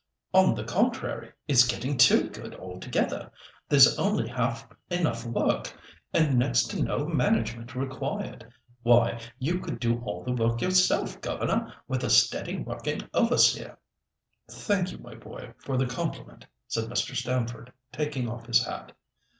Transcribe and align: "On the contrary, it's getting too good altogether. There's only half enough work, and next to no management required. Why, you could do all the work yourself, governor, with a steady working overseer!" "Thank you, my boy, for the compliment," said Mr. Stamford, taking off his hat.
"On 0.33 0.55
the 0.55 0.63
contrary, 0.63 1.31
it's 1.47 1.67
getting 1.67 1.95
too 1.95 2.27
good 2.31 2.55
altogether. 2.55 3.31
There's 3.69 3.99
only 3.99 4.27
half 4.27 4.67
enough 4.89 5.23
work, 5.27 5.71
and 6.11 6.39
next 6.39 6.71
to 6.71 6.81
no 6.81 7.05
management 7.05 7.75
required. 7.75 8.51
Why, 8.81 9.19
you 9.37 9.59
could 9.59 9.79
do 9.79 10.01
all 10.03 10.23
the 10.23 10.31
work 10.31 10.59
yourself, 10.59 11.21
governor, 11.21 11.71
with 11.87 12.03
a 12.03 12.09
steady 12.09 12.57
working 12.57 13.07
overseer!" 13.13 13.77
"Thank 14.49 14.91
you, 14.91 14.97
my 14.97 15.13
boy, 15.13 15.53
for 15.59 15.77
the 15.77 15.85
compliment," 15.85 16.47
said 16.67 16.89
Mr. 16.89 17.15
Stamford, 17.15 17.71
taking 17.91 18.27
off 18.27 18.47
his 18.47 18.65
hat. 18.65 18.93